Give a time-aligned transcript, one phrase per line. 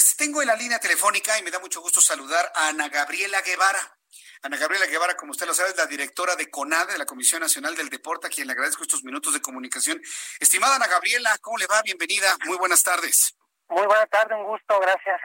[0.00, 3.42] pues tengo en la línea telefónica y me da mucho gusto saludar a Ana Gabriela
[3.42, 3.98] Guevara.
[4.40, 7.42] Ana Gabriela Guevara, como usted lo sabe, es la directora de CONADE, de la Comisión
[7.42, 10.00] Nacional del Deporte, a quien le agradezco estos minutos de comunicación.
[10.38, 11.82] Estimada Ana Gabriela, ¿cómo le va?
[11.82, 12.34] Bienvenida.
[12.46, 13.36] Muy buenas tardes.
[13.68, 15.20] Muy buenas tardes, un gusto, gracias.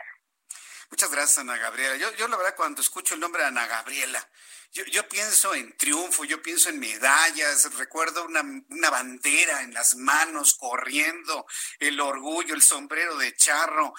[0.91, 1.95] Muchas gracias, Ana Gabriela.
[1.95, 4.29] Yo, yo la verdad, cuando escucho el nombre de Ana Gabriela,
[4.73, 9.95] yo, yo pienso en triunfo, yo pienso en medallas, recuerdo una, una bandera en las
[9.95, 11.45] manos corriendo,
[11.79, 13.93] el orgullo, el sombrero de charro.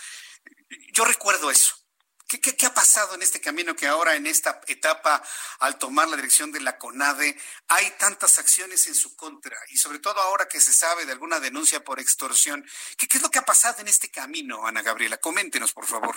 [0.96, 1.74] Yo recuerdo eso.
[2.26, 5.22] ¿Qué, ¿Qué, qué, ha pasado en este camino que ahora en esta etapa,
[5.60, 7.36] al tomar la dirección de la CONADE,
[7.68, 9.58] hay tantas acciones en su contra?
[9.68, 12.64] Y sobre todo ahora que se sabe de alguna denuncia por extorsión.
[12.96, 15.18] ¿Qué, es lo que ha pasado en este camino, Ana Gabriela?
[15.18, 16.16] Coméntenos, por favor.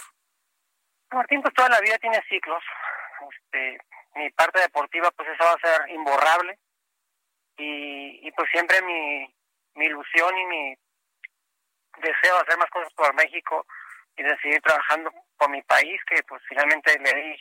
[1.12, 2.64] Martín, pues toda la vida tiene ciclos.
[3.36, 3.80] Este,
[4.16, 6.58] mi parte deportiva, pues eso va a ser imborrable.
[7.58, 9.28] Y, y pues siempre mi,
[9.76, 10.76] mi ilusión y mi
[12.02, 13.68] deseo de hacer más cosas por México
[14.20, 17.40] y de seguir trabajando por mi país, que pues finalmente le di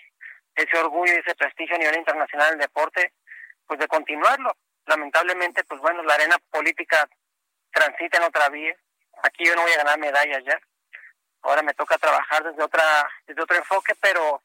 [0.54, 3.12] ese orgullo y ese prestigio a nivel internacional del deporte,
[3.66, 4.56] pues de continuarlo.
[4.86, 7.08] Lamentablemente, pues bueno, la arena política
[7.72, 8.74] transita en otra vía.
[9.24, 10.58] Aquí yo no voy a ganar medallas ya.
[11.42, 12.84] Ahora me toca trabajar desde otra
[13.26, 14.42] desde otro enfoque, pero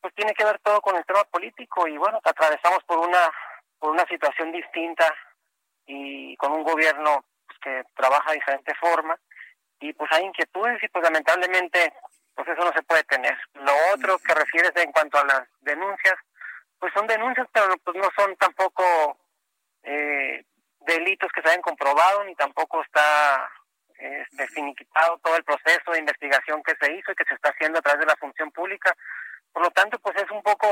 [0.00, 3.30] pues tiene que ver todo con el tema político y bueno, atravesamos por una
[3.78, 5.14] por una situación distinta
[5.86, 9.18] y con un gobierno pues, que trabaja de diferente forma
[9.80, 11.92] y pues hay inquietudes y pues lamentablemente
[12.34, 13.36] pues eso no se puede tener.
[13.54, 16.14] Lo otro que refieres en cuanto a las denuncias,
[16.78, 19.18] pues son denuncias, pero pues no son tampoco
[19.82, 20.44] eh,
[20.80, 23.50] delitos que se hayan comprobado, ni tampoco está
[23.98, 27.80] este, finiquitado todo el proceso de investigación que se hizo y que se está haciendo
[27.80, 28.94] a través de la función pública.
[29.52, 30.68] Por lo tanto, pues es un poco,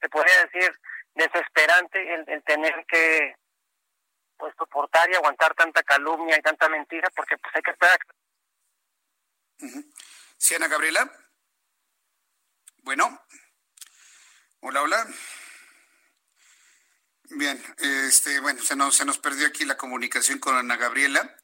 [0.00, 0.78] se podría decir,
[1.14, 3.34] desesperante el, el tener que
[4.36, 7.98] pues soportar y aguantar tanta calumnia y tanta mentira, porque pues hay que esperar
[10.38, 11.10] Sí, Ana Gabriela.
[12.82, 13.20] Bueno.
[14.60, 15.06] Hola, hola.
[17.30, 21.36] Bien, este, bueno, se nos, se nos perdió aquí la comunicación con Ana Gabriela.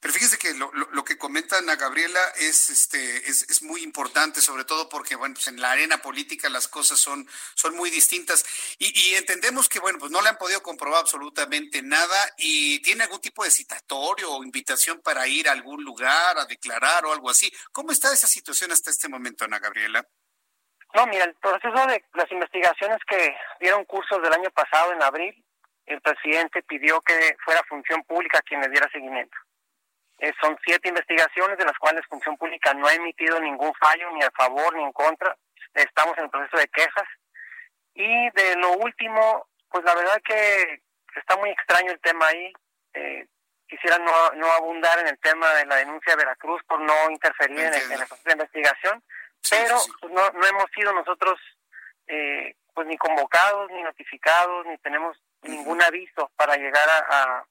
[0.00, 3.82] Pero fíjese que lo, lo, lo, que comenta Ana Gabriela es, este, es, es, muy
[3.82, 7.90] importante, sobre todo porque, bueno, pues en la arena política las cosas son, son muy
[7.90, 8.46] distintas.
[8.78, 13.04] Y, y, entendemos que, bueno, pues no le han podido comprobar absolutamente nada y tiene
[13.04, 17.28] algún tipo de citatorio o invitación para ir a algún lugar a declarar o algo
[17.28, 17.52] así.
[17.70, 20.06] ¿Cómo está esa situación hasta este momento, Ana Gabriela?
[20.94, 25.44] No, mira, el proceso de las investigaciones que dieron cursos del año pasado, en abril,
[25.84, 29.36] el presidente pidió que fuera función pública quien le diera seguimiento.
[30.20, 34.22] Eh, son siete investigaciones de las cuales Función Pública no ha emitido ningún fallo ni
[34.22, 35.34] a favor ni en contra.
[35.72, 37.08] Estamos en el proceso de quejas.
[37.94, 40.82] Y de lo último, pues la verdad que
[41.16, 42.52] está muy extraño el tema ahí.
[42.92, 43.26] Eh,
[43.66, 47.60] quisiera no, no abundar en el tema de la denuncia de Veracruz por no interferir
[47.60, 49.02] en el, en el, proceso de investigación,
[49.40, 49.96] sí, pero sí, sí.
[50.00, 51.38] Pues no, no hemos sido nosotros
[52.08, 55.50] eh, pues ni convocados, ni notificados, ni tenemos uh -huh.
[55.50, 57.46] ningún aviso para llegar a, a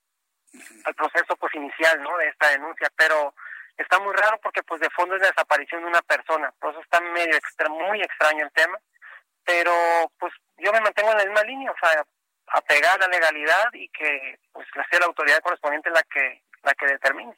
[0.85, 3.33] al proceso pues inicial no de esta denuncia pero
[3.77, 6.51] está muy raro porque pues de fondo es la desaparición de una persona.
[6.59, 8.77] Por eso está medio extra, muy extraño el tema
[9.45, 9.73] pero
[10.19, 12.05] pues yo me mantengo en la misma línea o sea
[12.47, 16.85] apegar a la legalidad y que pues sea la autoridad correspondiente la que la que
[16.87, 17.35] determine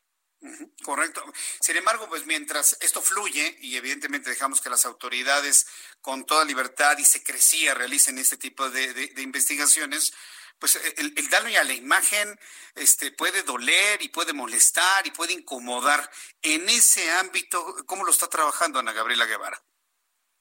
[0.83, 1.23] Correcto.
[1.59, 5.67] Sin embargo, pues mientras esto fluye y evidentemente dejamos que las autoridades
[6.01, 10.13] con toda libertad y secrecía realicen este tipo de, de, investigaciones,
[10.57, 12.39] pues el, el, daño a la imagen
[12.73, 16.09] este, puede doler y puede molestar y puede incomodar.
[16.41, 19.61] En ese ámbito, ¿cómo lo está trabajando Ana Gabriela Guevara?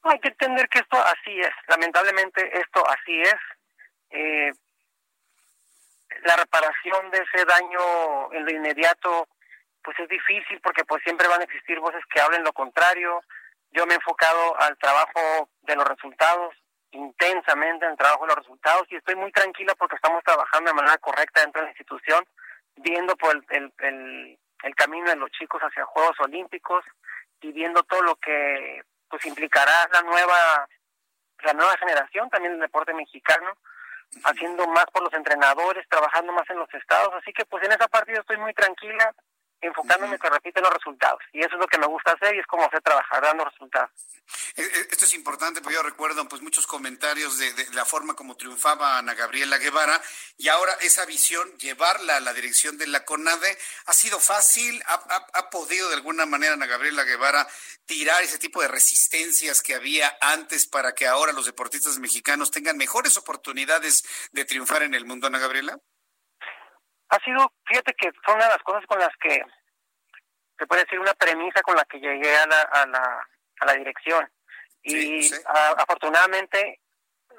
[0.03, 1.53] Hay que entender que esto así es.
[1.69, 3.37] Lamentablemente esto así es.
[4.11, 4.53] Eh,
[6.23, 9.29] la reparación de ese daño en lo inmediato
[9.83, 13.23] pues es difícil porque pues siempre van a existir voces que hablen lo contrario.
[13.71, 16.55] Yo me he enfocado al trabajo de los resultados,
[16.91, 20.75] intensamente en el trabajo de los resultados y estoy muy tranquila porque estamos trabajando de
[20.75, 22.25] manera correcta dentro de la institución,
[22.77, 26.85] viendo por el, el, el, el camino de los chicos hacia Juegos Olímpicos
[27.41, 30.69] y viendo todo lo que pues implicará la nueva
[31.43, 33.57] la nueva generación también del deporte mexicano
[34.25, 37.89] haciendo más por los entrenadores, trabajando más en los estados, así que pues en esa
[37.89, 39.15] parte yo estoy muy tranquila,
[39.61, 41.21] enfocándome, te repito, en los resultados.
[41.33, 43.91] Y eso es lo que me gusta hacer y es como hacer trabajar, dando resultados.
[44.57, 48.37] Eh, eh, esto es importante, porque yo recuerdo pues muchos comentarios de, la forma como
[48.37, 50.01] triunfaba Ana Gabriela Guevara
[50.37, 54.95] y ahora esa visión, llevarla a la dirección de la CONADE, ha sido fácil, ha,
[55.35, 57.47] ha podido de alguna manera Ana Gabriela Guevara
[57.87, 62.77] tirar ese tipo de resistencias que había antes para que ahora los deportistas mexicanos tengan
[62.77, 65.77] mejores oportunidades de triunfar en el mundo, Ana Gabriela?
[67.11, 69.43] Ha sido, fíjate que fue una de las cosas con las que,
[70.59, 73.29] se puede decir, una premisa con la que llegué a la, a la,
[73.61, 74.31] a la dirección.
[74.83, 75.31] Y
[75.77, 76.81] afortunadamente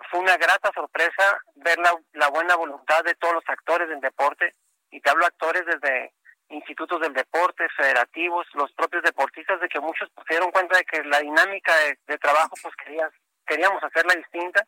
[0.10, 4.54] fue una grata sorpresa ver la, la buena voluntad de todos los actores del deporte,
[4.92, 6.14] y te hablo actores desde
[6.50, 11.02] institutos del deporte, federativos, los propios deportistas, de que muchos se dieron cuenta de que
[11.06, 13.12] la dinámica de, de trabajo, pues querías,
[13.46, 14.68] queríamos hacerla distinta,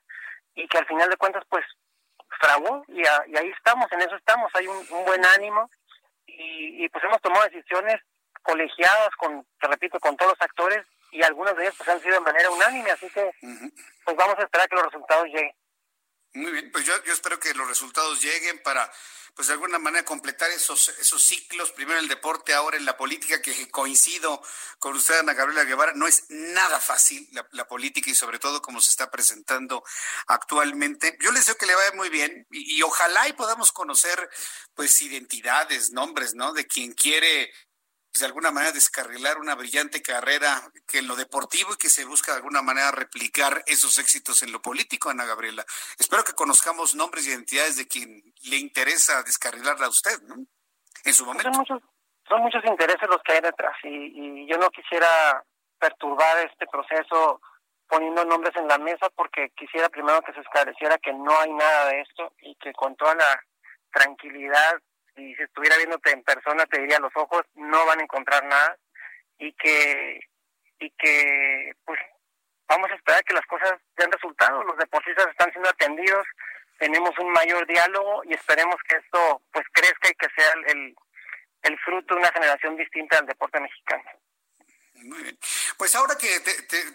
[0.55, 1.65] y que al final de cuentas, pues
[2.43, 5.69] fraguó y, ahí estamos, en eso estamos, hay un, buen ánimo
[6.25, 8.01] y, pues hemos tomado decisiones
[8.41, 12.15] colegiadas con, te repito, con todos los actores y algunas de ellas pues han sido
[12.15, 13.31] de manera unánime, así que
[14.03, 15.53] pues vamos a esperar que los resultados lleguen.
[16.35, 18.91] Muy bien, pues yo, yo espero que los resultados lleguen para
[19.35, 22.97] pues de alguna manera completar esos, esos ciclos, primero en el deporte, ahora en la
[22.97, 24.41] política, que coincido
[24.77, 28.79] con usted, Ana Gabriela Guevara, no es nada fácil la, política y sobre todo como
[28.79, 29.83] se está presentando
[30.27, 31.17] actualmente.
[31.19, 34.29] Yo les deseo que le vaya muy bien y, y ojalá y podamos conocer
[34.75, 36.53] pues identidades, nombres, ¿no?
[36.53, 37.51] De quien quiere
[38.13, 42.05] pues, de alguna manera descarrilar una brillante carrera que en lo deportivo y que se
[42.05, 45.65] busca de alguna manera replicar esos éxitos en lo político, Ana Gabriela.
[45.97, 50.35] Espero que conozcamos nombres y identidades de quien le interesa descarrilarla a usted, ¿no?
[51.03, 51.51] En su momento.
[52.29, 55.43] Son muchos, intereses los que hay detrás y yo no quisiera
[55.79, 57.41] perturbar este proceso
[57.87, 61.89] poniendo nombres en la mesa porque quisiera primero que se esclareciera que no hay nada
[61.89, 63.43] de esto y que con toda la
[63.91, 64.79] tranquilidad
[65.15, 68.77] y si estuviera viéndote en persona te diría los ojos, no van a encontrar nada
[69.37, 70.19] y que,
[70.79, 71.99] y que pues
[72.67, 76.25] vamos a esperar que las cosas den resultado, los deportistas están siendo atendidos,
[76.79, 80.95] tenemos un mayor diálogo y esperemos que esto pues crezca y que sea el,
[81.63, 84.03] el fruto de una generación distinta del deporte mexicano.
[85.13, 85.37] Muy bien.
[85.77, 86.27] Pues ahora que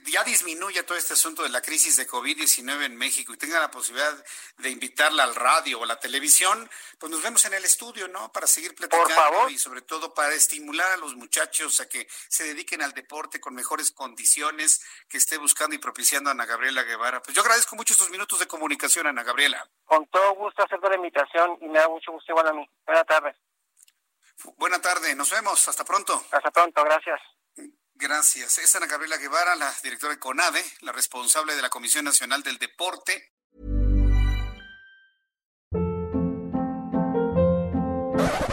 [0.06, 3.70] ya disminuye todo este asunto de la crisis de COVID-19 en México y tenga la
[3.70, 4.24] posibilidad
[4.56, 6.68] de invitarla al radio o a la televisión,
[6.98, 8.32] pues nos vemos en el estudio, ¿no?
[8.32, 12.82] Para seguir platicando y sobre todo para estimular a los muchachos a que se dediquen
[12.82, 17.22] al deporte con mejores condiciones que esté buscando y propiciando a Ana Gabriela Guevara.
[17.22, 19.64] Pues yo agradezco mucho estos minutos de comunicación, Ana Gabriela.
[19.84, 22.68] Con todo gusto acepto la invitación y me da mucho gusto igual a mí.
[22.84, 23.36] Buenas tardes.
[24.56, 26.24] Buena tarde, nos vemos, hasta pronto.
[26.32, 27.20] Hasta pronto, gracias.
[28.00, 28.58] Gracias.
[28.58, 32.56] Es Ana Gabriela Guevara, la directora de CONADE, la responsable de la Comisión Nacional del
[32.56, 33.32] Deporte.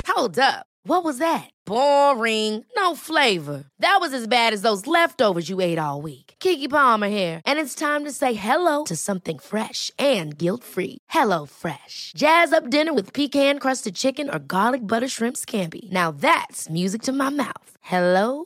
[0.07, 0.65] Hold up.
[0.87, 1.49] What was that?
[1.65, 2.63] Boring.
[2.75, 3.65] No flavor.
[3.79, 6.35] That was as bad as those leftovers you ate all week.
[6.39, 10.99] Kiki Palmer here, and it's time to say hello to something fresh and guilt-free.
[11.09, 12.13] Hello Fresh.
[12.15, 15.91] Jazz up dinner with pecan-crusted chicken or garlic butter shrimp scampi.
[15.91, 17.77] Now that's music to my mouth.
[17.81, 18.45] Hello